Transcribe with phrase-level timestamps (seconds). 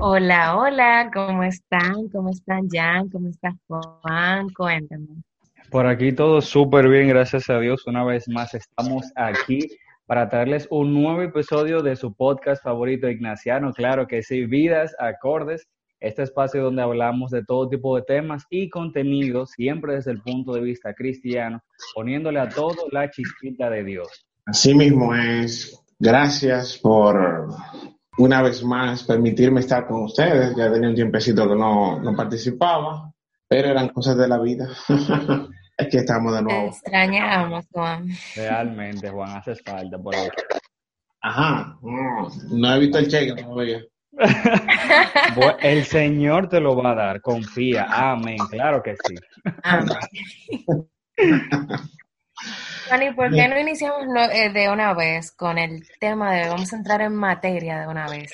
[0.00, 2.08] Hola, hola, ¿cómo están?
[2.08, 3.08] ¿Cómo están, Jan?
[3.08, 4.48] ¿Cómo estás, Juan?
[4.50, 5.06] Cuéntame.
[5.70, 7.86] Por aquí todo súper bien, gracias a Dios.
[7.86, 9.60] Una vez más estamos aquí
[10.06, 15.66] para traerles un nuevo episodio de su podcast favorito ignaciano, claro que sí, Vidas Acordes,
[15.98, 20.52] este espacio donde hablamos de todo tipo de temas y contenidos, siempre desde el punto
[20.52, 21.62] de vista cristiano,
[21.94, 24.26] poniéndole a todo la chispita de Dios.
[24.44, 25.82] Así mismo es.
[25.98, 27.48] Gracias por
[28.18, 30.54] una vez más permitirme estar con ustedes.
[30.56, 33.12] Ya tenía un tiempecito que no, no participaba,
[33.48, 34.68] pero eran cosas de la vida.
[35.78, 36.68] Aquí estamos de Te nuevo.
[36.68, 38.08] extrañamos, Juan.
[38.34, 40.28] Realmente, Juan, hace falta por ahí.
[41.20, 41.78] Ajá.
[41.82, 43.82] No, no he visto el cheque todavía.
[45.60, 47.86] El Señor te lo va a dar, confía.
[47.90, 49.14] Amén, claro que sí.
[49.62, 49.88] Amén.
[53.10, 56.76] ¿y por qué no iniciamos eh, de una vez con el tema de vamos a
[56.76, 58.32] entrar en materia de una vez?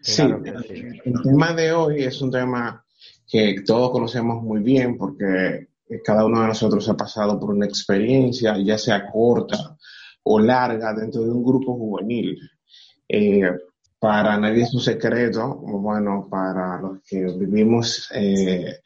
[0.00, 2.84] Sí, el tema de hoy es un tema
[3.30, 5.68] que todos conocemos muy bien porque
[6.04, 9.76] cada uno de nosotros ha pasado por una experiencia, ya sea corta
[10.22, 12.38] o larga, dentro de un grupo juvenil.
[13.08, 13.50] Eh,
[13.98, 18.80] para nadie es un secreto, bueno, para los que vivimos eh,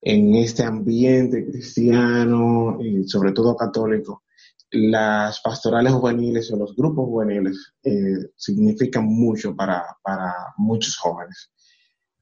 [0.00, 4.22] en este ambiente cristiano y sobre todo católico,
[4.70, 11.50] las pastorales juveniles o los grupos juveniles eh, significan mucho para, para muchos jóvenes.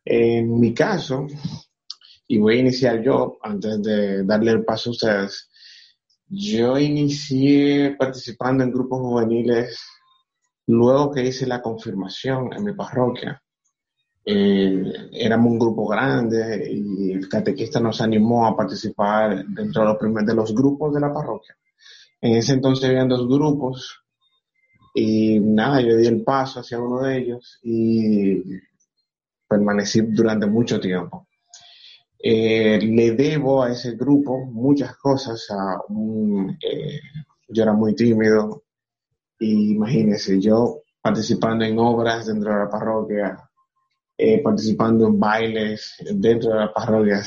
[0.04, 1.26] En mi caso,
[2.28, 5.48] y voy a iniciar yo antes de darle el paso a ustedes,
[6.28, 9.78] yo inicié participando en grupos juveniles
[10.66, 13.40] luego que hice la confirmación en mi parroquia.
[14.24, 19.98] Eh, éramos un grupo grande y el catequista nos animó a participar dentro de los,
[19.98, 21.56] primer- de los grupos de la parroquia.
[22.20, 24.02] En ese entonces habían dos grupos
[24.94, 28.42] y nada, yo di el paso hacia uno de ellos y
[29.46, 31.28] permanecí durante mucho tiempo.
[32.18, 35.46] Eh, le debo a ese grupo muchas cosas.
[36.62, 37.00] Eh,
[37.48, 38.64] yo era muy tímido
[39.38, 43.36] y imagínense, yo participando en obras dentro de la parroquia,
[44.16, 47.20] eh, participando en bailes dentro de la parroquia,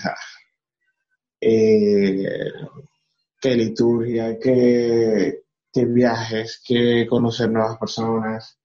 [3.39, 8.59] qué liturgia, qué, qué viajes, qué conocer nuevas personas.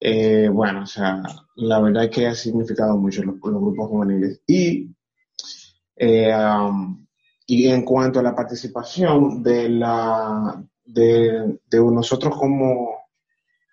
[0.00, 1.22] Eh, bueno, o sea,
[1.56, 4.42] la verdad es que ha significado mucho los, grupos juveniles.
[4.46, 4.90] Y,
[5.96, 7.06] eh, um,
[7.46, 13.08] y en cuanto a la participación de, la, de, de nosotros como,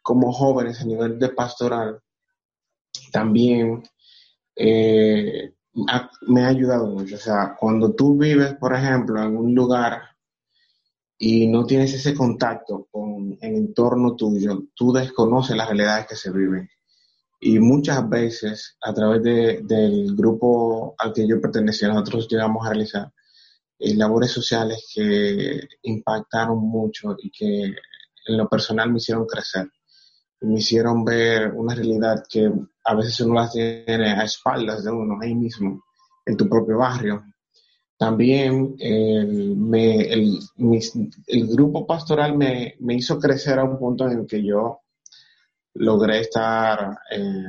[0.02, 2.02] como jóvenes a nivel de pastoral,
[3.12, 3.84] también
[4.56, 5.53] eh,
[6.28, 7.16] me ha ayudado mucho.
[7.16, 10.11] O sea, cuando tú vives, por ejemplo, en un lugar
[11.24, 16.32] y no tienes ese contacto con el entorno tuyo, tú desconoces las realidades que se
[16.32, 16.68] viven.
[17.40, 22.70] Y muchas veces, a través de- del grupo al que yo pertenecía, nosotros llegamos a
[22.72, 23.12] realizar
[23.80, 27.64] eh, labores sociales que impactaron mucho y que
[28.28, 29.68] en lo personal me hicieron crecer.
[30.42, 32.52] Me hicieron ver una realidad que
[32.84, 35.84] a veces uno la tiene a espaldas de uno, ahí mismo,
[36.26, 37.24] en tu propio barrio.
[38.03, 40.39] También el, me- el,
[41.28, 44.81] el grupo pastoral me, me hizo crecer a un punto en el que yo
[45.75, 47.45] logré estar eh,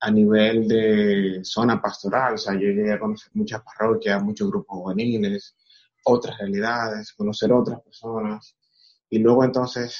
[0.00, 4.78] a nivel de zona pastoral, o sea, yo llegué a conocer muchas parroquias, muchos grupos
[4.78, 5.56] juveniles,
[6.04, 8.56] otras realidades, conocer otras personas,
[9.10, 9.98] y luego entonces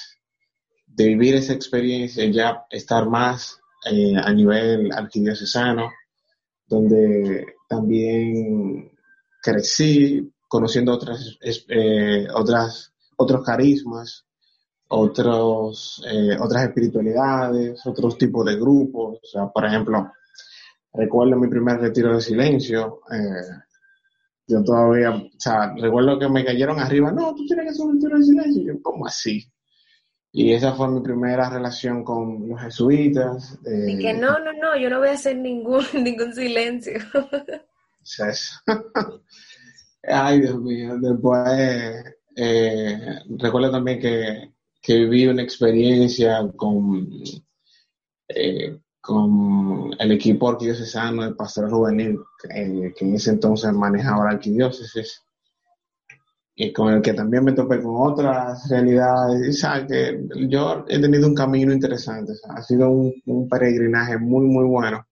[0.86, 3.58] de vivir esa experiencia, ya estar más
[3.90, 5.90] eh, a nivel arquidiocesano,
[6.68, 8.90] donde también
[9.42, 11.38] crecí conociendo otras,
[11.68, 14.26] eh, otras, otros carismas,
[14.88, 19.18] otros, eh, otras espiritualidades, otros tipos de grupos.
[19.22, 20.10] O sea, por ejemplo,
[20.94, 23.00] recuerdo mi primer retiro de silencio.
[23.12, 23.58] eh,
[24.46, 27.94] yo todavía, o sea, recuerdo que me cayeron arriba, no, tú tienes que hacer un
[27.94, 28.62] retiro de silencio.
[28.62, 29.44] Y yo, ¿cómo así?
[30.32, 33.58] Y esa fue mi primera relación con los jesuitas.
[33.66, 36.98] eh, Y que no, no, no, yo no voy a hacer ningún, ningún silencio.
[40.02, 40.98] Ay, Dios mío.
[40.98, 42.04] Después,
[42.36, 47.08] eh, recuerdo también que, que viví una experiencia con,
[48.28, 52.18] eh, con el equipo arquidiocesano de Pastoral Juvenil,
[52.54, 55.22] eh, que en ese entonces manejaba la arquidiócesis,
[56.60, 59.48] y con el que también me topé con otras realidades.
[59.48, 64.64] Y sabes que yo he tenido un camino interesante, ha sido un, peregrinaje muy, muy
[64.66, 65.06] bueno.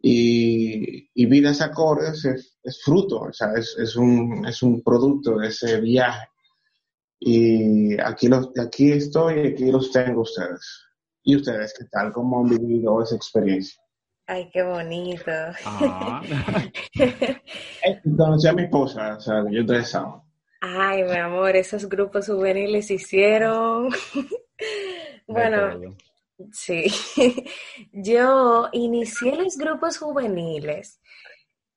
[0.00, 5.38] Y, y Vidas Acordes es, es fruto, o sea, es, es, un, es un producto
[5.38, 6.28] de ese viaje.
[7.20, 10.86] Y aquí, los, aquí estoy y aquí los tengo ustedes.
[11.24, 12.12] ¿Y ustedes qué tal?
[12.12, 13.80] ¿Cómo han vivido esa experiencia?
[14.26, 15.30] Ay, qué bonito.
[15.64, 16.22] Ah.
[18.16, 20.24] Conocí a mi esposa, o sea, yo te sábado.
[20.60, 23.88] Ay, mi amor, esos grupos juveniles hicieron.
[25.26, 25.96] bueno,
[26.52, 26.86] sí.
[27.92, 31.00] yo inicié los grupos juveniles.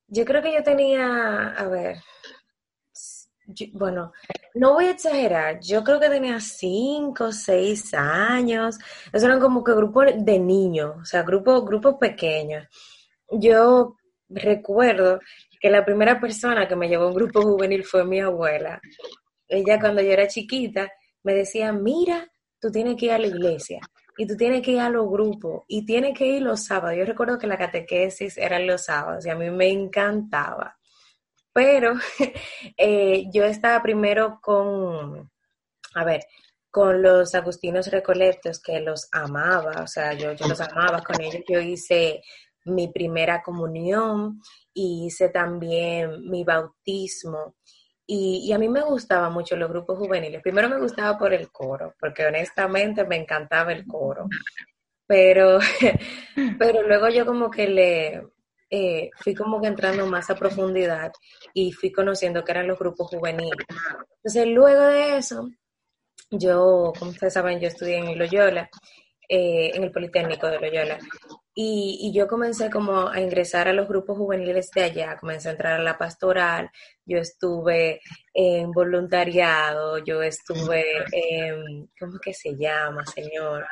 [0.08, 1.98] Yo creo que yo tenía, a ver,
[3.74, 4.12] bueno,
[4.56, 8.78] no voy a exagerar, yo creo que tenía cinco, seis años.
[9.08, 12.68] Esos eran como que grupos de niños, o sea, grupos, grupos pequeños.
[13.32, 13.96] Yo
[14.30, 15.20] recuerdo
[15.60, 18.82] que la primera persona que me llevó a un grupo juvenil fue mi abuela.
[19.48, 20.92] Ella cuando yo era chiquita
[21.24, 22.28] me decía, mira,
[22.60, 23.80] tú tienes que ir a la iglesia
[24.18, 26.98] y tú tienes que ir a los grupos y tienes que ir los sábados.
[26.98, 30.78] Yo recuerdo que la catequesis era los sábados y a mí me encantaba.
[31.54, 31.94] Pero
[32.78, 35.32] eh, yo estaba primero con,
[35.96, 36.22] a ver,
[36.70, 41.44] con los agustinos recolectos que los amaba, o sea, yo, yo los amaba con ellos.
[41.48, 42.22] Yo hice
[42.66, 44.40] mi primera comunión
[44.74, 47.56] y hice también mi bautismo.
[48.08, 50.42] Y, a mí me gustaban mucho los grupos juveniles.
[50.42, 54.28] Primero me gustaba por el coro, porque honestamente me encantaba el coro.
[55.08, 55.60] Pero,
[56.60, 58.24] pero luego yo como que le
[58.70, 61.12] eh, fui como que entrando más a profundidad
[61.54, 63.66] y fui conociendo que eran los grupos juveniles.
[64.16, 65.50] Entonces luego de eso,
[66.30, 68.70] yo, como ustedes saben, yo estudié en Loyola,
[69.28, 71.00] eh, en el Politécnico de Loyola.
[71.54, 75.80] Y, yo comencé como a ingresar a los grupos juveniles de allá, comencé a entrar
[75.80, 76.70] a la pastoral,
[77.06, 78.00] yo estuve
[78.34, 83.66] en voluntariado, yo estuve en, ¿cómo que se llama, señor?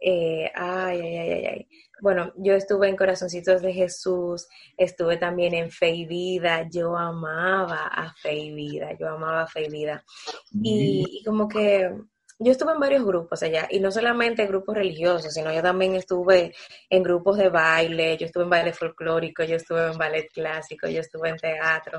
[0.00, 1.68] Eh, ay, ay, ay, ay,
[2.02, 7.86] Bueno, yo estuve en Corazoncitos de Jesús, estuve también en Fe y Vida, yo amaba
[7.86, 10.04] a Fe y Vida, yo amaba a Fe y Vida.
[10.52, 11.90] y como que
[12.38, 16.52] yo estuve en varios grupos allá, y no solamente grupos religiosos, sino yo también estuve
[16.90, 21.00] en grupos de baile, yo estuve en baile folclórico, yo estuve en ballet clásico, yo
[21.00, 21.98] estuve en teatro.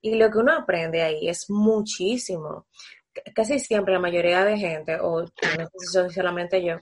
[0.00, 2.66] Y lo que uno aprende ahí es muchísimo.
[3.34, 5.28] Casi siempre la mayoría de gente, o no
[5.78, 6.78] sé si solamente yo,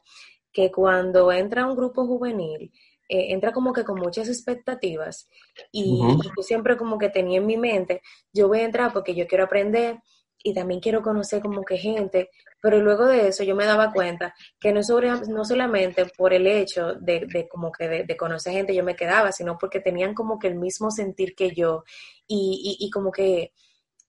[0.53, 2.73] que cuando entra a un grupo juvenil,
[3.09, 5.29] eh, entra como que con muchas expectativas
[5.73, 8.01] y, y, yo siempre como que tenía en mi mente,
[8.33, 9.99] yo voy a entrar porque yo quiero aprender
[10.43, 12.31] y también quiero conocer como que gente,
[12.63, 14.81] pero luego de eso yo me daba cuenta que no,
[15.29, 19.59] no solamente por el hecho de, como que de, conocer gente yo me quedaba, sino
[19.59, 21.83] porque tenían como que el mismo sentir que yo
[22.27, 23.53] y, y, como que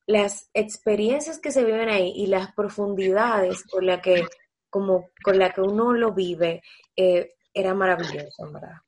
[0.05, 4.23] las experiencias que se viven ahí y las profundidades con la que
[4.69, 6.61] como con la que uno lo vive
[6.95, 8.82] eh, era maravilloso, verdad.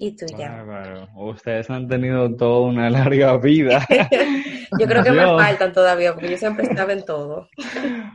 [0.00, 0.64] Y tú ya.
[1.16, 3.84] Ustedes han tenido toda una larga vida.
[4.78, 7.48] yo creo que me faltan todavía, porque yo siempre estaba en todo.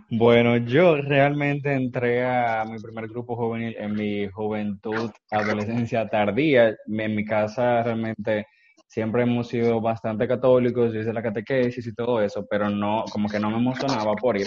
[0.09, 6.69] bueno, yo realmente entré a mi primer grupo juvenil en mi juventud, adolescencia tardía.
[6.87, 8.47] En mi casa realmente
[8.93, 13.27] siempre hemos sido bastante católicos, yo hice la catequesis y todo eso, pero no, como
[13.27, 14.45] que no me emocionaba por ir,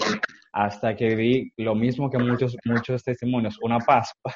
[0.53, 4.33] hasta que vi lo mismo que muchos, muchos testimonios, una Pascua,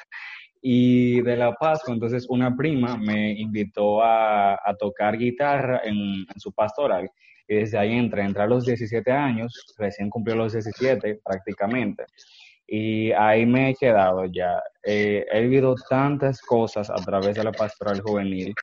[0.64, 7.10] y de La Paz, entonces una prima me invitó a, tocar guitarra en, su pastoral.
[7.48, 12.04] Y desde ahí entré, entré a los 17 años, recién cumplió los 17 prácticamente.
[12.64, 14.62] Y ahí me he quedado ya.
[14.84, 18.54] Eh, he vivido tantas cosas a través de la pastoral juvenil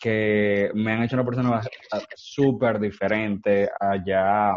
[0.00, 1.60] que me han hecho una persona
[2.14, 3.68] súper diferente.
[3.80, 4.54] Allá,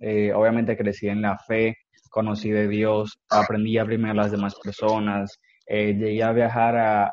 [0.00, 1.76] eh, obviamente crecí en la fe,
[2.10, 7.10] conocí de Dios, aprendí a abrirme a las demás personas, eh, llegué a viajar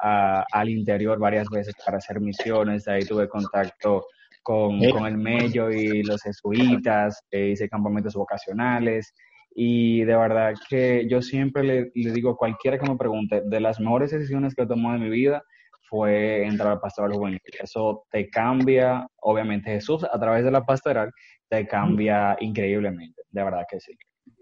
[0.51, 4.05] al interior varias veces para hacer misiones, ahí tuve contacto
[4.43, 9.13] con, el Mello y los jesuitas, eh, hice campamentos vocacionales
[9.53, 13.79] y de verdad que yo siempre le, digo a cualquiera que me pregunte, de las
[13.79, 15.43] mejores decisiones que he tomado en mi vida
[15.89, 17.41] fue entrar al pastoral juvenil.
[17.61, 21.11] Eso te cambia, obviamente Jesús a través de la pastoral
[21.49, 23.93] te cambia increíblemente, de verdad que sí.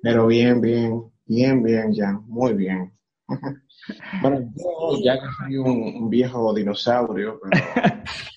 [0.01, 2.98] Pero bien, bien, bien, bien, ya, muy bien.
[4.21, 7.63] Bueno, yo ya que soy un, viejo dinosaurio, pero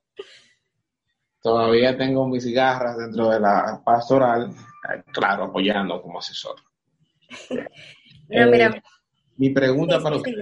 [1.41, 6.55] todavía tengo mis cigarras dentro de la pastoral, eh, claro, apoyando como asesor.
[8.29, 8.81] mira, eh,
[9.37, 10.33] mi pregunta para usted,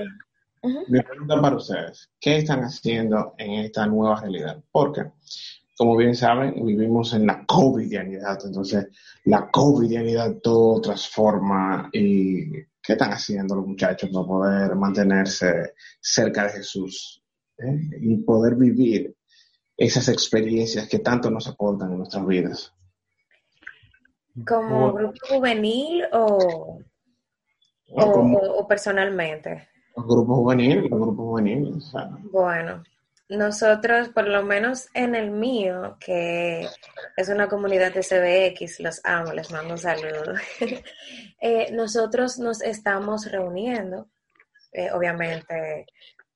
[0.87, 4.61] Mi pregunta para ustedes, ¿qué están haciendo en esta nueva realidad?
[4.71, 5.05] Porque,
[5.77, 8.87] como bien saben, vivimos en la covidianidad, entonces
[9.25, 16.49] la covidianidad todo transforma y ¿qué están haciendo los muchachos para poder mantenerse cerca de
[16.49, 17.23] Jesús
[17.57, 17.79] eh?
[18.01, 19.15] y poder vivir
[19.77, 22.73] esas experiencias que tanto nos aportan en nuestras vidas?
[24.45, 26.79] ¿Como grupo juvenil o,
[27.93, 29.69] o, personalmente?
[29.95, 31.93] Los grupos juveniles, los grupos juveniles.
[32.29, 32.83] Bueno,
[33.31, 36.67] nosotros, por lo menos en el mío, que
[37.15, 40.33] es una comunidad de CBX, los amo, les mando un saludo.
[41.43, 44.11] Eh, nosotros nos estamos reuniendo,
[44.73, 45.87] eh, obviamente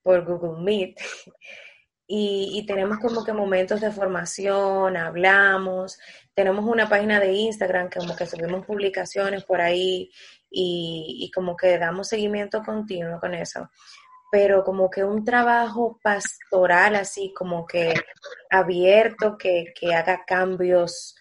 [0.01, 0.97] por Google Meet,
[2.07, 5.99] y, tenemos como que momentos de formación, hablamos,
[6.33, 10.09] tenemos una página de Instagram que como que subimos publicaciones por ahí
[10.49, 13.69] y, y como que damos seguimiento continuo con eso
[14.35, 17.93] pero como que un trabajo pastoral así, como que
[18.49, 21.15] abierto, que, que haga cambios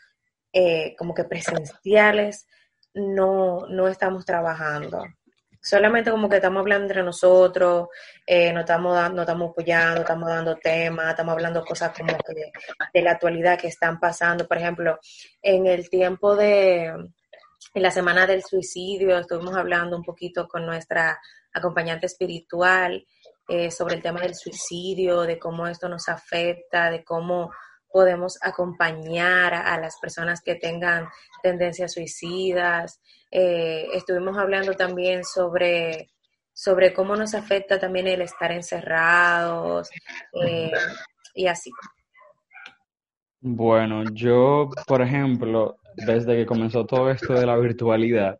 [0.52, 2.48] eh, como que presenciales,
[2.92, 5.04] no, no estamos trabajando
[5.62, 7.86] solamente como que estamos hablando entre nosotros,
[8.26, 12.50] eh, nos, estamos dando, estamos apoyando, estamos dando temas, estamos hablando cosas como que
[12.92, 14.46] de, la actualidad que están pasando.
[14.46, 14.98] Por ejemplo,
[15.40, 16.92] en el tiempo de,
[17.72, 21.18] en la semana del suicidio, estuvimos hablando un poquito con nuestra
[21.52, 23.06] acompañante espiritual
[23.48, 27.50] eh, sobre el tema del suicidio, de cómo esto nos afecta, de cómo
[27.94, 31.08] podemos acompañar a, las personas que tengan
[31.42, 33.00] tendencias suicidas.
[33.30, 36.10] Eh, estuvimos hablando también sobre,
[36.52, 39.90] sobre cómo nos afecta también el estar encerrados
[40.44, 40.72] eh,
[41.34, 41.70] y así.
[43.40, 48.38] Bueno, yo, por ejemplo, desde que comenzó todo esto de la virtualidad,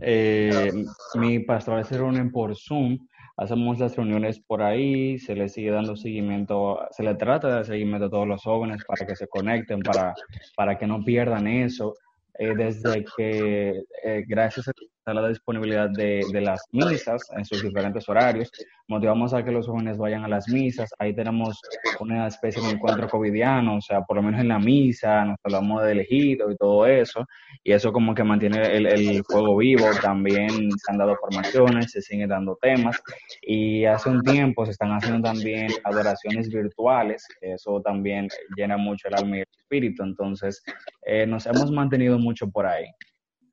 [0.00, 0.72] eh,
[1.14, 2.98] mi pastoral se reúnen por Zoom
[3.36, 7.66] hacemos las reuniones por ahí, se le sigue dando seguimiento, se le trata de dar
[7.66, 10.14] seguimiento a todos los jóvenes para que se conecten, para,
[10.56, 11.94] para que no pierdan eso.
[12.38, 14.72] Eh, desde que, eh, gracias a
[15.14, 18.50] la disponibilidad de, de, las misas en sus diferentes horarios,
[18.88, 20.90] motivamos a que los jóvenes vayan a las misas.
[20.98, 21.60] Ahí tenemos
[22.00, 25.84] una especie de encuentro covidiano, o sea, por lo menos en la misa nos hablamos
[25.84, 27.24] de elegido y todo eso,
[27.62, 29.86] y eso como que mantiene el, el fuego vivo.
[30.02, 33.00] También se han dado formaciones, se siguen dando temas,
[33.42, 39.14] y hace un tiempo se están haciendo también adoraciones virtuales, eso también llena mucho el
[39.14, 40.62] alma y el espíritu, entonces
[41.04, 42.86] eh, nos hemos mantenido mucho por ahí.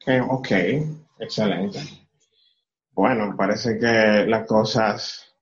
[0.05, 0.47] Eh, ok,
[1.19, 1.79] excelente.
[2.93, 5.33] Bueno, parece que las cosas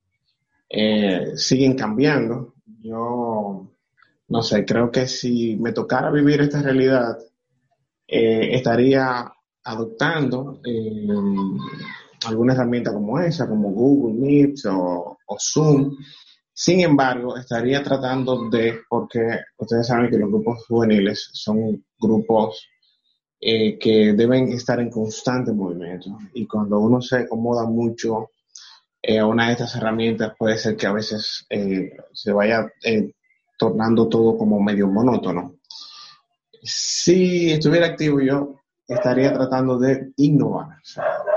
[0.70, 2.54] eh, siguen cambiando.
[2.82, 3.68] Yo,
[4.28, 7.18] no sé, creo que si me tocara vivir esta realidad,
[8.08, 9.32] eh, estaría
[9.64, 11.08] adoptando eh,
[12.28, 15.98] alguna herramienta como esa, como Google Meet o, o, Zoom.
[16.54, 19.20] Sin embargo, estaría tratando de, porque
[19.58, 22.68] ustedes saben que los grupos juveniles son grupos
[23.44, 26.16] eh, que deben estar en constante movimiento.
[26.36, 28.30] Y cuando uno se acomoda mucho
[29.02, 32.72] eh, a una de estas herramientas, puede ser que a veces eh, se vaya
[33.58, 35.56] tornando todo como medio monótono.
[36.62, 38.58] Si estuviera activo yo,
[38.88, 40.78] estaría tratando de innovar,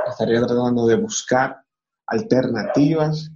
[0.06, 1.62] estaría tratando de buscar
[2.06, 3.30] alternativas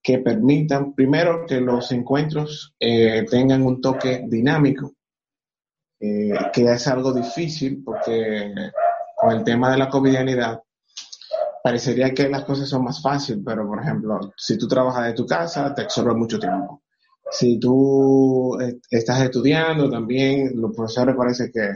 [0.00, 4.92] que permitan, primero, que los encuentros tengan un toque dinámico,
[6.04, 8.52] eh, que es algo difícil porque
[9.16, 10.60] con el tema de la covidianidad
[11.62, 15.24] parecería que las cosas son más fáciles, pero por ejemplo, si tú trabajas de tu
[15.26, 16.82] casa, te absorbe mucho tiempo.
[17.30, 21.70] Si tú eh, estás estudiando, también los profesores parece que,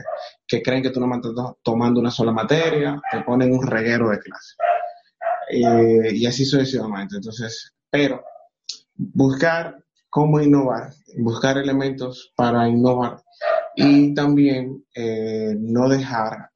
[0.46, 4.18] que creen que tú no estás tomando una sola materia, te ponen un reguero de
[4.18, 4.56] clase.
[5.50, 7.16] Eh, y así sucesivamente.
[7.16, 8.22] Entonces, pero
[8.94, 13.22] buscar cómo innovar, buscar elementos para innovar
[13.80, 16.50] y también eh, no dejar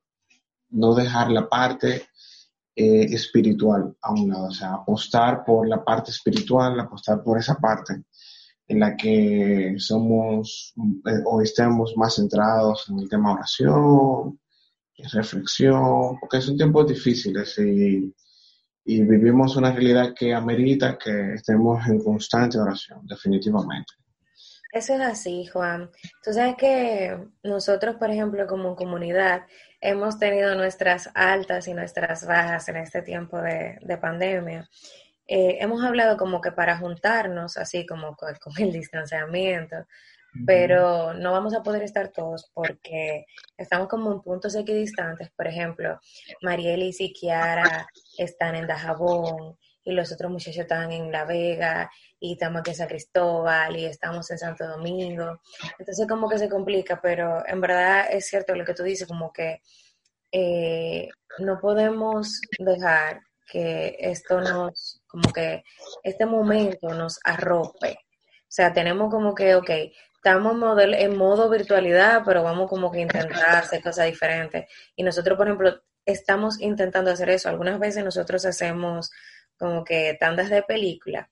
[0.71, 2.07] no dejar la parte
[2.75, 7.57] eh, espiritual a un lado, o sea, apostar por la parte espiritual, apostar por esa
[7.57, 8.05] parte
[8.67, 10.73] en la que somos
[11.07, 14.41] eh, o estemos más centrados en el tema oración,
[15.13, 18.15] reflexión, porque son tiempos difíciles y,
[18.85, 23.93] y vivimos una realidad que amerita que estemos en constante oración, definitivamente.
[24.73, 25.91] Eso es así, Juan.
[26.25, 29.43] Tú sabes que nosotros, por ejemplo, como comunidad,
[29.83, 34.67] hemos tenido nuestras altas y nuestras bajas en este tiempo de, pandemia.
[35.27, 39.77] Eh, hemos hablado como que para juntarnos, así como con, el distanciamiento,
[40.47, 43.27] pero no vamos a poder estar todos porque
[43.59, 45.31] estamos como en puntos equidistantes.
[45.37, 46.01] Por ejemplo,
[46.41, 47.87] Mariel y Siquiara
[48.17, 52.77] están en Dajabón, y los otros muchachos están en La Vega y estamos aquí en
[52.77, 55.41] San Cristóbal y estamos en Santo Domingo.
[55.79, 59.33] Entonces como que se complica, pero en verdad es cierto lo que tú dices, como
[59.33, 59.61] que
[60.31, 61.09] eh,
[61.39, 65.63] no podemos dejar que esto nos, como que
[66.03, 67.99] este momento nos arrope.
[68.53, 69.71] O sea, tenemos como que, ok,
[70.17, 74.67] estamos en modo virtualidad, pero vamos como que intentar hacer cosas diferentes.
[74.95, 77.49] Y nosotros, por ejemplo, estamos intentando hacer eso.
[77.49, 79.11] Algunas veces nosotros hacemos
[79.63, 81.31] como que tandas de película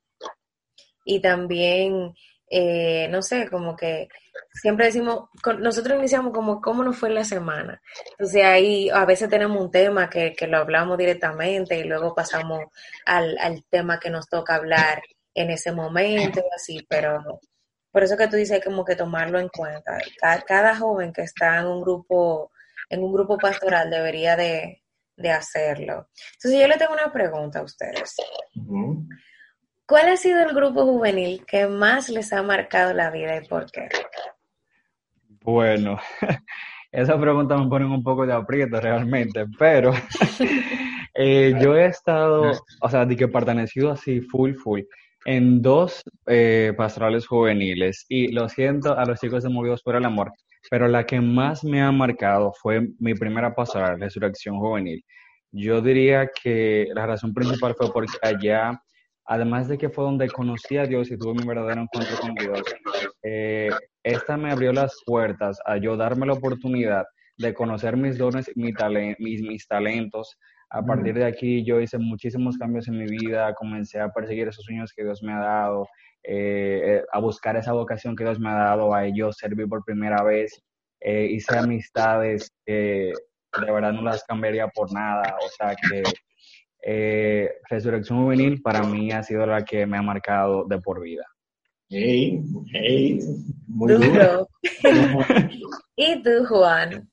[1.05, 2.15] y también,
[2.49, 4.09] eh, no sé, como que
[4.53, 7.83] siempre decimos, nosotros iniciamos como cómo nos fue la semana.
[8.13, 12.61] Entonces ahí a veces tenemos un tema que, que lo hablamos directamente y luego pasamos
[13.05, 15.03] al, al, tema que nos toca hablar
[15.35, 17.41] en ese momento así, pero
[17.91, 19.99] por eso que tú dices como que tomarlo en cuenta.
[20.21, 22.53] Cada, cada joven que está en un grupo,
[22.89, 24.81] en un grupo pastoral debería de,
[25.21, 26.09] de hacerlo.
[26.35, 28.17] Entonces yo le tengo una pregunta a ustedes.
[29.87, 33.71] ¿Cuál ha sido el grupo juvenil que más les ha marcado la vida y por
[33.71, 33.89] qué?
[35.43, 35.99] Bueno,
[36.93, 39.93] esa pregunta me pone un poco de aprieto realmente, pero
[41.15, 44.83] eh, yo he estado, o sea, de que he pertenecido así full, full,
[45.25, 50.05] en dos eh, pastorales juveniles y lo siento a los chicos de Movidos por el
[50.05, 50.33] Amor,
[50.71, 55.05] pero la que más me ha marcado fue mi primera pastoral, Resurrección Juvenil.
[55.51, 58.81] Yo diría que la razón principal fue porque allá,
[59.27, 62.63] además de que fue donde conocí a Dios y tuve mi verdadero encuentro con Dios,
[63.25, 63.71] eh,
[64.05, 67.05] esta me abrió las puertas a yo darme la oportunidad
[67.37, 70.39] de conocer mis dones, mis, mis talentos,
[70.73, 74.65] a partir de aquí yo hice muchísimos cambios en mi vida, comencé a perseguir esos
[74.65, 75.89] sueños que Dios me ha dado,
[76.23, 79.85] eh, eh, a buscar esa vocación que Dios me ha dado, a ellos servir por
[79.85, 80.63] primera vez,
[81.01, 83.13] eh, hice amistades que
[83.59, 89.23] de verdad no las cambiaría por nada, o sea que Resurrección Juvenil para mí ha
[89.23, 91.25] sido la que me ha marcado de por vida.
[91.89, 93.19] Hey, hey,
[93.67, 94.49] muy duro.
[95.97, 97.11] ¿Y tú, Juan?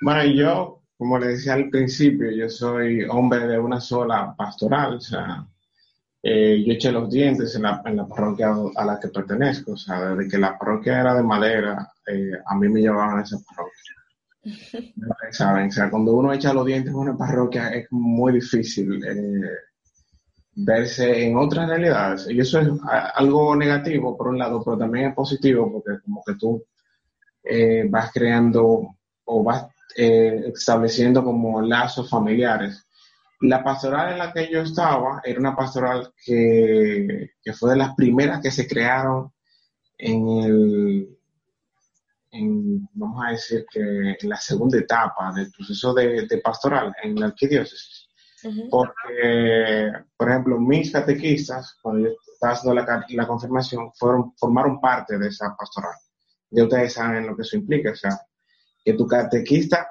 [0.00, 5.00] Bueno, yo como le decía al principio, yo soy hombre de una sola pastoral, o
[5.00, 5.46] sea,
[6.28, 9.76] eh, yo eché los dientes en la, en la, parroquia a la que pertenezco, o
[9.76, 13.38] sea, desde que la parroquia era de madera, eh, a mí me llevaban a esa
[13.46, 14.92] parroquia.
[15.30, 15.68] ¿Saben?
[15.68, 19.50] O sea, cuando uno echa los dientes en una parroquia es muy difícil eh,
[20.56, 22.26] verse en otras realidades.
[22.28, 22.70] Y eso es
[23.14, 26.64] algo negativo, por un lado, pero también es positivo porque como que tú
[27.88, 32.85] vas creando o vas estableciendo como lazos familiares.
[33.40, 37.94] La pastoral en la que yo estaba era una pastoral que, que fue de las
[37.94, 39.32] primeras que se crearon
[39.98, 41.18] en el,
[42.30, 47.18] en, vamos a decir que en la segunda etapa del proceso de, de pastoral en
[47.18, 48.08] la arquidiócesis.
[48.70, 55.18] Porque, por ejemplo, mis catequistas, cuando yo estaba haciendo la, la confirmación, fueron, formaron parte
[55.18, 55.94] de esa pastoral.
[56.50, 58.20] Ya ustedes saben lo que eso implica, o sea,
[58.84, 59.88] que tu catequista,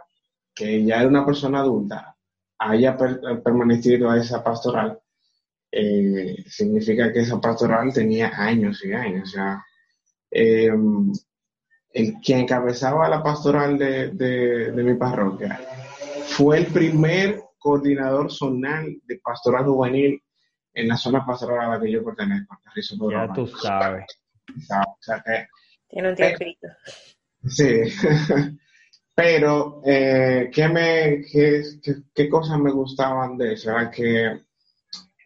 [0.54, 2.15] que ya era una persona adulta,
[2.58, 2.98] haya
[3.44, 5.00] permanecido a esa pastoral,
[5.72, 9.30] eh, significa que esa pastoral tenía años y años.
[9.30, 9.66] O sea,
[10.32, 11.12] em,
[11.92, 15.60] el quien encabezaba la pastoral de, de, mi parroquia
[16.28, 20.22] fue el primer coordinador zonal de pastoral juvenil
[20.74, 22.58] en la zona pastoral a la que yo pertenezco.
[23.12, 24.06] Ya tú sabes.
[24.48, 25.48] O sea, que,
[25.90, 26.68] Tiene un tiempito.
[27.48, 27.82] Sí.
[29.16, 31.64] Pero, eh, ¿qué, me, qué,
[32.14, 33.72] qué, cosas me gustaban de eso?
[33.72, 34.42] Era que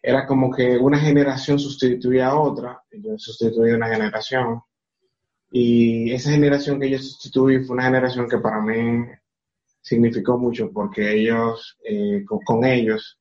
[0.02, 4.62] era como que una generación sustituía a otra, yo sustituí una generación,
[5.50, 9.06] y esa generación que yo sustituí fue una generación que para mí
[9.80, 13.18] significó mucho, porque ellos, eh, con, ellos,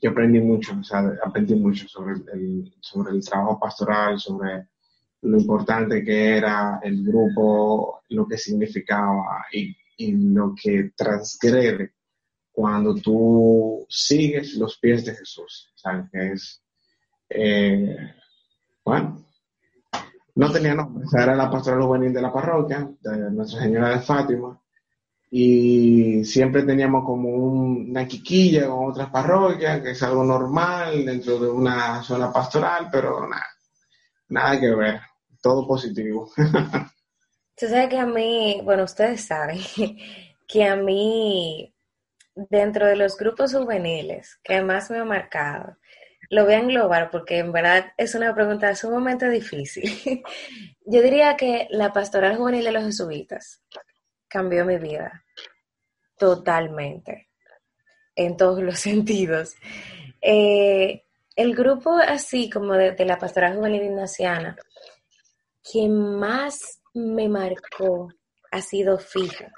[0.00, 4.68] yo aprendí mucho, o sea, aprendí mucho sobre el, sobre el trabajo pastoral, sobre
[5.22, 11.94] lo importante que era el grupo, lo que significaba y en lo que transgrede
[12.50, 15.72] cuando tú sigues los pies de Jesús.
[15.74, 16.06] ¿Sabes?
[16.12, 16.62] Que es,
[17.30, 17.96] eh,
[18.84, 19.24] bueno,
[20.34, 24.58] no tenía nombre, era la pastoral juvenil de la parroquia, de Nuestra Señora de Fátima,
[25.30, 31.48] y siempre teníamos como una quiquilla con otras parroquias, que es algo normal dentro de
[31.48, 33.46] una zona pastoral, pero nada,
[34.28, 35.00] nada que ver,
[35.40, 36.30] todo positivo.
[37.56, 39.58] Tú sabes que a mí, bueno, ustedes saben
[40.48, 41.74] que a mí,
[42.34, 45.76] dentro de los grupos juveniles que más me ha marcado,
[46.30, 49.84] lo voy a englobar porque en verdad es una pregunta sumamente difícil.
[50.86, 53.62] Yo diría que la pastoral juvenil de los jesuitas
[54.28, 55.24] cambió mi vida
[56.16, 57.28] totalmente,
[58.14, 59.54] en todos los sentidos.
[60.20, 64.56] Eh, el grupo así como de, la pastoral juvenil ignaciana
[65.70, 68.08] que más me marcó
[68.50, 69.52] ha sido fija.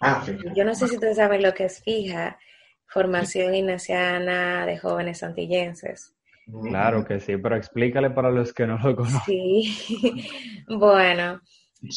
[0.00, 2.38] Ah, Yo no sé si ustedes saben lo que es fija,
[2.86, 6.14] formación ignaciana de jóvenes antillenses.
[6.62, 9.20] Claro que sí, pero explícale para los que no lo conocen.
[9.26, 10.24] Sí,
[10.68, 11.42] bueno,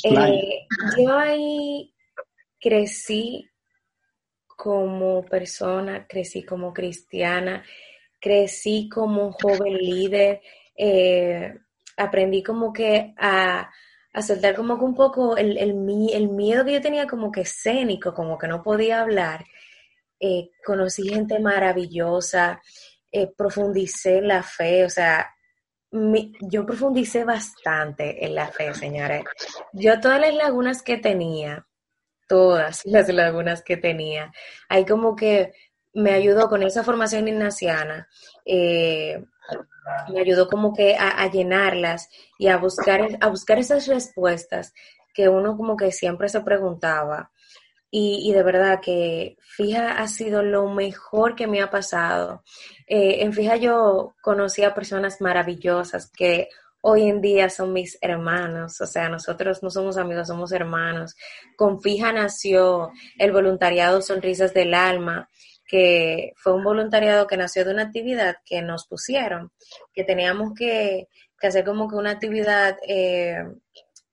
[0.03, 1.93] eh, yo ahí
[2.59, 3.49] crecí
[4.45, 7.63] como persona, crecí como cristiana,
[8.19, 10.41] crecí como un joven líder,
[10.75, 11.53] eh,
[11.95, 13.71] aprendí como que a,
[14.19, 18.37] soltar como que un poco el, el, miedo que yo tenía como que escénico, como
[18.37, 19.45] que no podía hablar.
[20.19, 22.61] Eh, conocí gente maravillosa,
[23.11, 25.33] eh, profundicé en la fe, o sea,
[25.91, 29.23] yo profundicé bastante en la fe, señores.
[29.73, 31.67] Yo todas las lagunas que tenía,
[32.27, 34.31] todas las lagunas que tenía,
[34.69, 35.53] ahí como que
[35.93, 38.07] me ayudó con esa formación ignaciana,
[38.45, 39.23] eh,
[40.09, 44.73] me ayudó como que a, llenarlas y a buscar, a buscar esas respuestas
[45.13, 47.31] que uno como que siempre se preguntaba.
[47.93, 52.41] Y, de verdad que Fija ha sido lo mejor que me ha pasado.
[52.87, 56.47] Eh, en Fija yo conocí a personas maravillosas que
[56.79, 61.15] hoy en día son mis hermanos, o sea, nosotros no somos amigos, somos hermanos.
[61.57, 65.29] Con Fija nació el voluntariado Sonrisas del Alma,
[65.71, 69.53] que fue un voluntariado que nació de una actividad que nos pusieron,
[69.93, 71.07] que teníamos que,
[71.41, 73.41] hacer como que una actividad eh,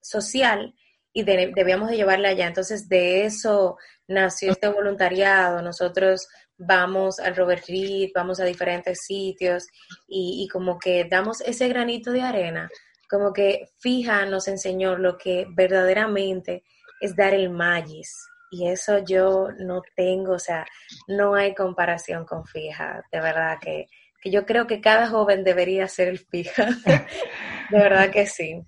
[0.00, 0.72] social
[1.12, 2.46] y debíamos de llevarla allá.
[2.46, 5.60] Entonces de eso nació este voluntariado.
[5.60, 9.66] Nosotros vamos al Robert Reed, vamos a diferentes sitios
[10.06, 12.70] y, como que damos ese granito de arena,
[13.10, 16.62] como que fija nos enseñó lo que verdaderamente
[17.00, 18.12] es dar el magis.
[18.50, 20.66] Y eso yo no tengo, o sea,
[21.06, 23.02] no hay comparación con fija.
[23.12, 23.86] De verdad que,
[24.20, 26.66] que yo creo que cada joven debería ser el fija.
[27.70, 28.62] de verdad que sí.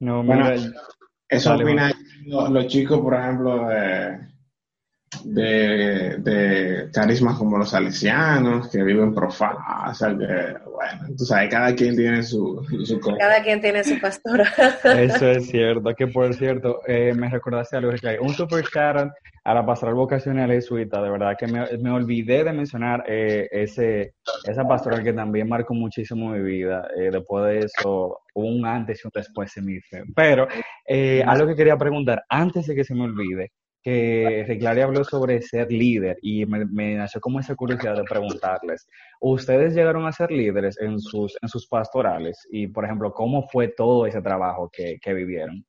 [0.00, 0.54] No, mira,
[1.28, 1.92] eso opinan
[2.26, 4.18] los, chicos, por ejemplo, de,
[5.24, 11.74] de, carismas como los salesianos, que viven profanos, o sea, que, bueno, tú sabes, cada
[11.74, 14.44] quien tiene su, su Cada quien tiene su pastora.
[14.84, 19.10] Eso es cierto, que por cierto, eh, me recordaste algo, que hay un super shout
[19.44, 24.14] a la pastoral vocacional jesuita, de verdad que me, me olvidé de mencionar eh, ese,
[24.44, 29.06] esa pastoral que también marcó muchísimo mi vida, eh, después de eso, un antes y
[29.06, 29.96] un después se me hizo.
[30.14, 30.46] Pero
[30.86, 35.40] eh, algo que quería preguntar, antes de que se me olvide, que Reclari habló sobre
[35.42, 38.86] ser líder y me, nació como esa curiosidad de preguntarles,
[39.20, 42.46] ¿ustedes llegaron a ser líderes en sus, en sus pastorales?
[42.50, 45.64] Y, por ejemplo, ¿cómo fue todo ese trabajo que, que vivieron?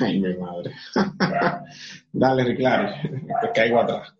[0.00, 0.72] Ay, mi madre.
[2.12, 3.10] Dale, Reclari,
[3.42, 4.14] te caigo atrás.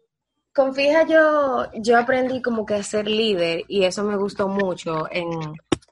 [0.54, 5.08] Con fija yo, yo aprendí como que a ser líder y eso me gustó mucho
[5.10, 5.28] en,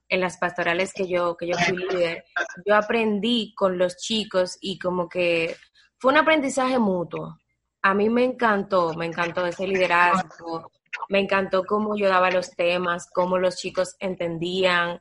[0.08, 2.24] en las pastorales que yo, que yo fui líder.
[2.64, 5.56] Yo aprendí con los chicos y como que
[6.02, 7.38] fue un aprendizaje mutuo.
[7.80, 10.72] A mí me encantó, me encantó ese liderazgo,
[11.08, 15.00] me encantó cómo yo daba los temas, cómo los chicos entendían,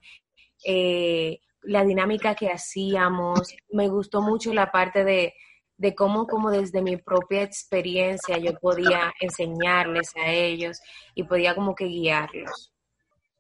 [0.64, 3.56] eh, la dinámica que hacíamos.
[3.72, 5.34] Me gustó mucho la parte de,
[5.76, 10.80] de cómo, como desde mi propia experiencia yo podía enseñarles a ellos
[11.16, 12.72] y podía como que guiarlos.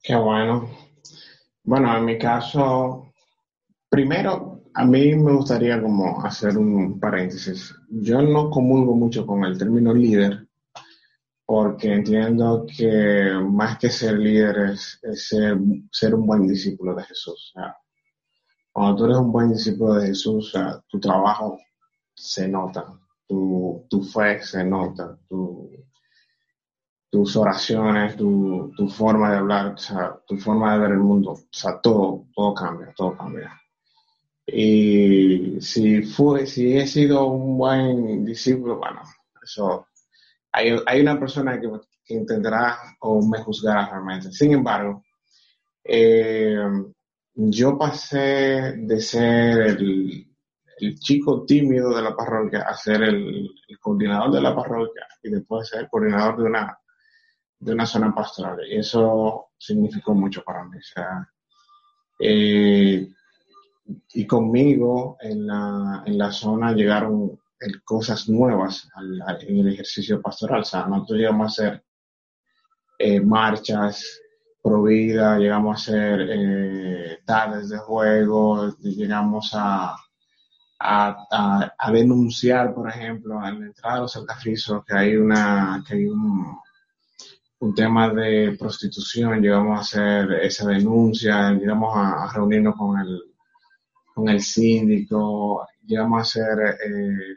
[0.02, 0.67] Qué bueno.
[1.63, 3.13] Bueno, en mi caso,
[3.88, 7.75] primero, a mí me gustaría como hacer un paréntesis.
[7.89, 10.47] Yo no comulgo mucho con el término líder
[11.45, 17.53] porque entiendo que más que ser líder es, ser, un buen discípulo de Jesús.
[18.71, 20.53] cuando tú eres un buen discípulo de Jesús,
[20.88, 21.57] tu trabajo
[22.15, 22.86] se nota,
[23.27, 25.69] tu, tu fe se nota, tu,
[27.10, 29.75] tus oraciones, tu, tu forma de hablar,
[30.25, 33.61] tu forma de ver el mundo, o sea, todo, todo cambia, todo cambia.
[34.53, 39.01] Y si fue, si he sido un buen discípulo, bueno,
[39.41, 39.87] eso,
[40.51, 41.69] hay, hay una persona que,
[42.13, 44.31] intentará o me juzgará realmente.
[44.33, 45.03] Sin embargo,
[45.83, 46.59] eh,
[47.33, 50.27] yo pasé de ser el,
[50.79, 55.69] el, chico tímido de la parroquia a ser el, coordinador de la parroquia y después
[55.69, 56.77] ser coordinador de una,
[57.59, 58.59] de una zona pastoral.
[58.67, 60.77] Y eso significó mucho para mí.
[62.19, 63.07] Eh,
[64.13, 67.39] y conmigo en la, en la zona llegaron
[67.84, 68.89] cosas nuevas
[69.41, 70.62] en el ejercicio pastoral.
[70.62, 71.84] O sea, nosotros llegamos a hacer
[72.97, 74.21] eh, marchas
[74.62, 79.95] pro vida, llegamos a hacer eh, tardes de juego, llegamos a,
[80.80, 85.95] a, a, denunciar, por ejemplo, en la entrada de los alcafrizos que hay una, que
[85.95, 86.58] hay un,
[87.62, 93.31] un tema de prostitución, llegamos a hacer esa denuncia, llegamos a, reunirnos con el,
[94.13, 97.36] con el síndico, llegamos a hacer eh,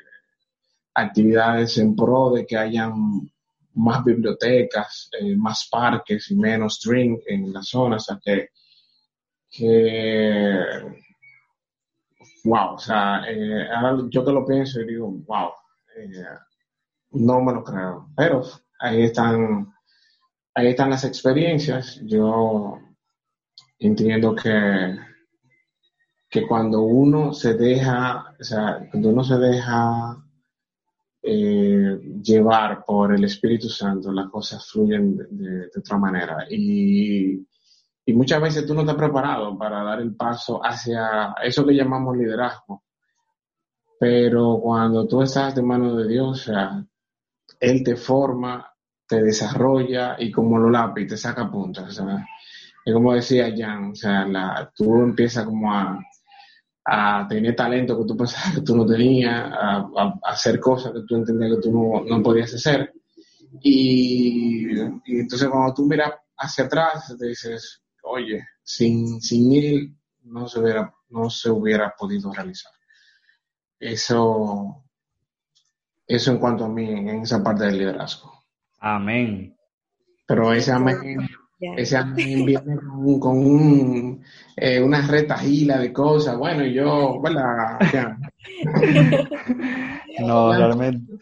[0.94, 2.92] actividades en pro de que hayan
[3.74, 8.48] más bibliotecas, eh, más parques y menos drink en la zona, o sea que,
[12.44, 15.50] wow, o sea, eh, ahora yo que lo pienso y digo, wow,
[17.12, 18.42] no me lo creo, pero
[18.80, 19.72] ahí están,
[20.54, 22.78] ahí están las experiencias, yo
[23.78, 24.96] entiendo que,
[26.34, 30.20] que cuando uno se deja, o sea, cuando uno se deja
[31.22, 36.44] eh, llevar por el Espíritu Santo, las cosas fluyen de, otra manera.
[36.50, 37.34] Y,
[38.04, 42.16] y, muchas veces tú no estás preparado para dar el paso hacia eso que llamamos
[42.16, 42.82] liderazgo.
[44.00, 46.84] Pero cuando tú estás de mano de Dios, o sea,
[47.60, 48.74] Él te forma,
[49.06, 51.90] te desarrolla y como lo lápiz te saca puntas.
[51.90, 52.26] O sea,
[52.84, 56.00] es como decía Jan, o sea, tú empiezas como a,
[56.84, 61.16] a tener talento que tú pensabas que tú no tenías, a, hacer cosas que tú
[61.16, 62.92] entendías que tú no, no podías hacer.
[63.62, 64.70] Y,
[65.06, 70.92] entonces cuando tú miras hacia atrás, te dices, oye, sin, sin él no se, hubiera,
[71.08, 72.72] no se hubiera podido realizar.
[73.78, 74.84] Eso,
[76.06, 78.44] eso en cuanto a mí, en esa parte del liderazgo.
[78.78, 79.56] Amén.
[80.26, 81.28] Pero ese amén
[81.60, 82.76] ese viene
[83.20, 84.24] con, un,
[84.56, 86.36] eh, una retahila de cosas.
[86.36, 87.78] Bueno, y yo, ¿verdad?
[90.20, 91.12] no, realmente.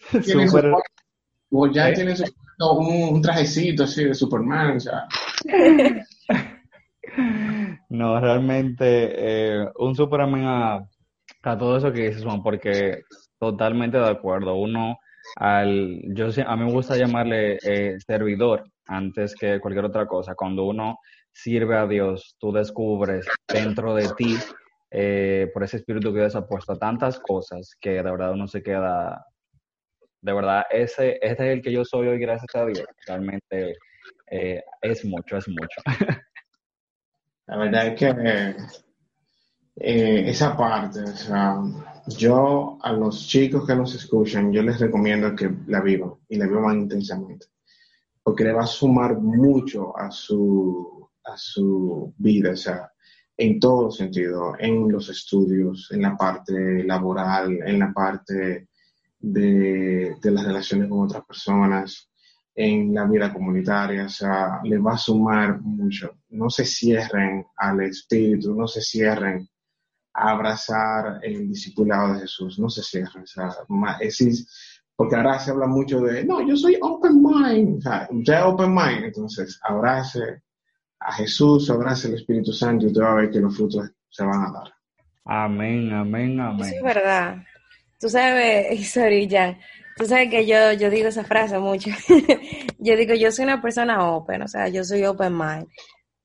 [1.50, 1.94] o ya ¿Eh?
[1.94, 2.14] tiene
[2.58, 5.06] un, trajecito así de Superman, o sea.
[7.90, 10.88] No, realmente eh, un Superman a,
[11.42, 13.02] a, todo eso que dices, Juan, porque
[13.38, 14.54] totalmente de acuerdo.
[14.54, 14.96] Uno,
[15.36, 20.34] al, yo a mí me gusta llamarle eh, servidor antes que cualquier otra cosa.
[20.34, 20.98] Cuando uno
[21.32, 24.36] sirve a Dios, tú descubres dentro de ti,
[24.90, 28.62] eh, por ese espíritu que Dios ha puesto, tantas cosas que de verdad uno se
[28.62, 29.24] queda,
[30.20, 32.84] de verdad, ese, ese es el que yo soy hoy gracias a Dios.
[33.06, 33.76] Realmente
[34.30, 35.80] eh, es mucho, es mucho.
[37.46, 38.54] La verdad es que
[39.76, 41.56] eh, esa parte, o sea,
[42.06, 46.46] yo a los chicos que nos escuchan, yo les recomiendo que la vivan y la
[46.46, 47.46] vivan intensamente
[48.22, 52.92] porque le va a sumar mucho a su, a su vida, o sea,
[53.36, 58.68] en todo sentido, en los estudios, en la parte laboral, en la parte
[59.18, 62.08] de, de las relaciones con otras personas,
[62.54, 66.18] en la vida comunitaria, o sea, le va a sumar mucho.
[66.30, 69.48] No se cierren al espíritu, no se cierren
[70.14, 73.50] a abrazar el discipulado de Jesús, no se cierren, o sea,
[74.00, 78.34] es, porque ahora se habla mucho de, no, yo soy open mind, o sea, usted
[78.34, 80.42] es open mind, entonces abrace
[81.00, 84.24] a Jesús, abrace al Espíritu Santo y usted va a ver que los frutos se
[84.24, 84.72] van a dar.
[85.24, 86.66] Amén, amén, amén.
[86.66, 87.36] Eso es verdad.
[87.98, 89.58] Tú sabes, Sorilla,
[89.96, 91.90] tú sabes que yo, yo digo esa frase mucho.
[92.78, 95.68] yo digo, yo soy una persona open, o sea, yo soy open mind,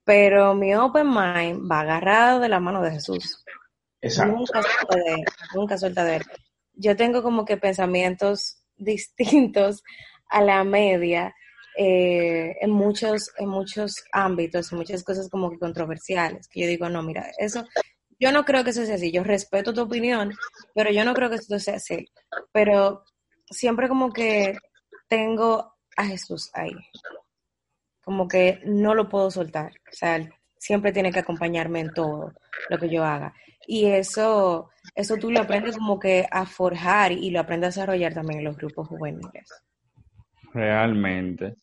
[0.04, 3.44] pero mi open mind va agarrado de la mano de Jesús.
[4.02, 4.36] Exacto.
[4.36, 5.26] Nunca suelta de él,
[5.56, 6.24] nunca suelta de él.
[6.78, 9.84] Yo tengo como que pensamientos distintos
[10.30, 11.34] a la media
[11.78, 17.04] eh, en, muchos, en muchos ámbitos, muchas cosas como que controversiales, que yo digo, no,
[17.04, 17.66] mira, eso,
[18.20, 20.34] yo no creo que eso sea así, yo respeto tu opinión,
[20.74, 22.08] pero yo no creo que esto sea así,
[22.52, 23.04] pero
[23.52, 24.58] siempre como que
[25.08, 26.72] tengo a Jesús ahí,
[28.04, 30.28] como que no lo puedo soltar, o sea,
[30.60, 32.34] siempre tiene que acompañarme en todo
[32.70, 33.34] lo que yo haga.
[33.66, 38.14] Y eso, eso tú lo aprendes como que a forjar y lo aprendes a desarrollar
[38.14, 39.50] también en los grupos juveniles.
[40.54, 41.56] Realmente.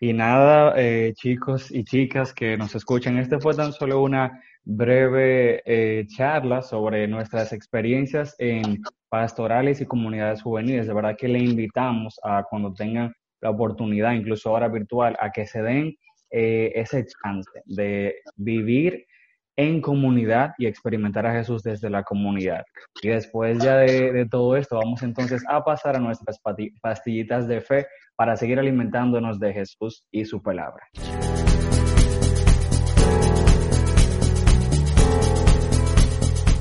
[0.00, 5.62] Y nada, eh, chicos y chicas que nos escuchan, este fue tan solo una breve
[5.64, 10.86] eh, charla sobre nuestras experiencias en pastorales y comunidades juveniles.
[10.86, 15.46] De verdad que le invitamos a cuando tengan la oportunidad, incluso ahora virtual, a que
[15.46, 15.96] se den
[16.36, 19.06] eh, ese chance de vivir
[19.54, 22.64] en comunidad y experimentar a Jesús desde la comunidad.
[23.00, 26.40] Y después ya de, todo esto, vamos entonces a pasar a nuestras
[26.82, 30.88] pastillitas de fe para seguir alimentándonos de Jesús y su palabra.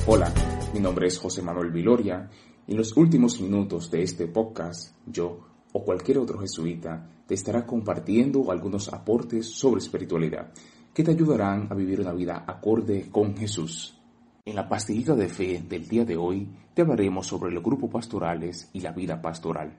[0.06, 0.32] Hola,
[0.72, 2.30] mi nombre es José Manuel Viloria
[2.68, 7.66] y en los últimos minutos de este podcast, yo o cualquier otro jesuita te estará
[7.66, 10.52] compartiendo algunos aportes sobre espiritualidad
[10.94, 14.00] que te ayudarán a vivir una vida acorde con Jesús.
[14.46, 18.70] En la pastillita de fe del día de hoy te hablaremos sobre los grupos pastorales
[18.74, 19.76] y la vida pastoral.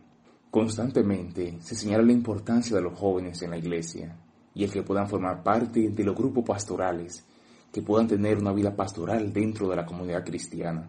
[0.51, 4.17] Constantemente se señala la importancia de los jóvenes en la iglesia
[4.55, 7.25] y el que puedan formar parte de los grupos pastorales,
[7.73, 10.89] que puedan tener una vida pastoral dentro de la comunidad cristiana,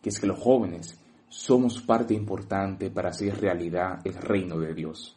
[0.00, 5.16] que es que los jóvenes somos parte importante para hacer realidad el reino de Dios.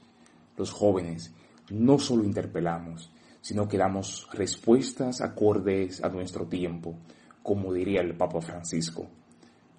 [0.57, 1.33] Los jóvenes
[1.69, 6.97] no solo interpelamos, sino que damos respuestas acordes a nuestro tiempo,
[7.41, 9.07] como diría el Papa Francisco.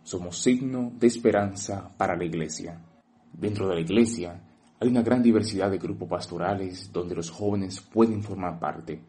[0.03, 2.81] Somos signo de esperanza para la Iglesia.
[3.33, 4.40] Dentro de la Iglesia
[4.81, 9.01] hay una gran diversidad de grupos pastorales donde los jóvenes pueden formar parte.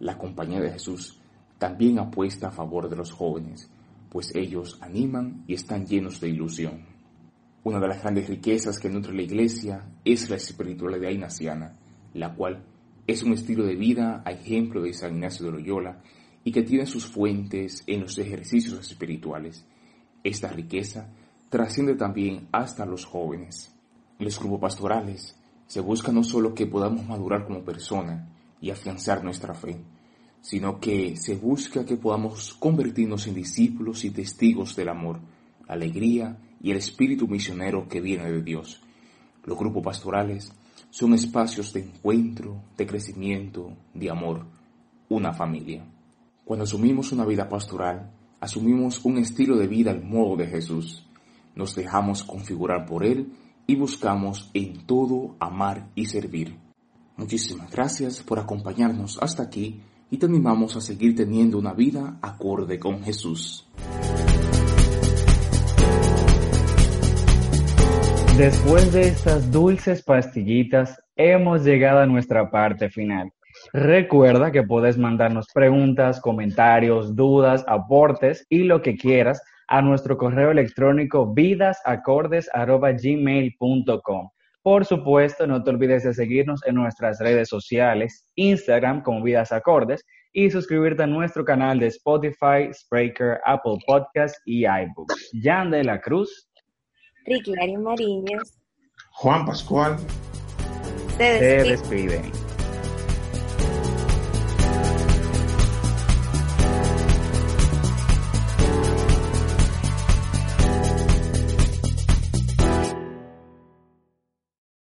[0.00, 1.18] La Compañía de Jesús
[1.58, 3.68] también apuesta a favor de los jóvenes,
[4.10, 6.86] pues ellos animan y están llenos de ilusión.
[7.64, 11.76] Una de las grandes riquezas que nutre la Iglesia es la espiritualidad ignaciana,
[12.14, 12.64] la cual
[13.06, 16.02] es un estilo de vida a ejemplo de San Ignacio de Loyola
[16.44, 19.66] y que tiene sus fuentes en los ejercicios espirituales.
[20.22, 21.10] Esta riqueza
[21.48, 23.74] trasciende también hasta los jóvenes.
[24.18, 28.28] En los grupos pastorales se busca no solo que podamos madurar como persona
[28.60, 29.80] y afianzar nuestra fe,
[30.40, 35.20] sino que se busca que podamos convertirnos en discípulos y testigos del amor,
[35.66, 38.80] la alegría y el espíritu misionero que viene de Dios.
[39.44, 40.52] Los grupos pastorales
[40.90, 44.46] son espacios de encuentro, de crecimiento, de amor,
[45.08, 45.84] una familia.
[46.44, 51.06] Cuando asumimos una vida pastoral, asumimos un estilo de vida al modo de Jesús.
[51.54, 53.32] Nos dejamos configurar por Él
[53.66, 56.56] y buscamos en todo amar y servir.
[57.16, 62.78] Muchísimas gracias por acompañarnos hasta aquí y te animamos a seguir teniendo una vida acorde
[62.78, 63.66] con Jesús.
[68.36, 73.32] Después de estas dulces pastillitas, hemos llegado a nuestra parte final.
[73.72, 80.52] Recuerda que puedes mandarnos preguntas, comentarios, dudas, aportes y lo que quieras a nuestro correo
[80.52, 84.28] electrónico vidasacordes.gmail.com.
[84.68, 90.04] Por supuesto, no te olvides de seguirnos en nuestras redes sociales, Instagram como Vidas Acordes
[90.34, 95.30] y suscribirte a nuestro canal de Spotify, Spreaker, Apple Podcasts y iBooks.
[95.42, 96.50] Jan de la Cruz
[97.24, 98.58] Ricky Mariñez.
[99.12, 99.96] Juan Pascual.
[101.16, 102.18] Se se despide.
[102.18, 102.47] despide.